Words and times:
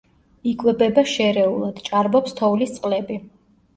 იკვებება 0.51 1.03
შერეულად, 1.11 1.81
ჭარბობს 1.91 2.35
თოვლის 2.41 2.77
წყლები. 2.79 3.21